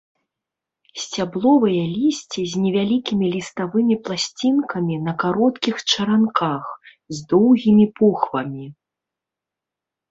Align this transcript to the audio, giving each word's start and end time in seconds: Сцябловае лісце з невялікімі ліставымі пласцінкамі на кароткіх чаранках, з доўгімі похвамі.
Сцябловае 1.01 1.83
лісце 1.97 2.41
з 2.53 2.63
невялікімі 2.63 3.25
ліставымі 3.35 3.95
пласцінкамі 4.09 4.95
на 5.09 5.13
кароткіх 5.25 5.75
чаранках, 5.91 6.63
з 7.19 7.25
доўгімі 7.37 7.85
похвамі. 8.03 8.65